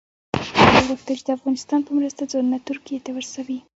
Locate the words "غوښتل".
0.89-1.15